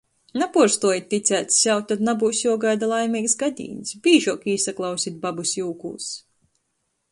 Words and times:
Napuorstuojit 0.41 1.03
ticēt 1.11 1.53
sev, 1.57 1.83
tod 1.91 2.01
nabyus 2.07 2.39
juogaida 2.45 2.89
laimeigs 2.93 3.37
gadīņs... 3.43 3.93
bīžuok 4.09 4.49
īsaklausit 4.57 5.23
babys 5.29 5.55
jūkūs. 5.63 6.11